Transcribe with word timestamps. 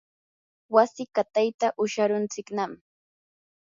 wasi 0.75 1.03
qatayta 1.15 1.67
usharuntsiknam. 1.83 2.71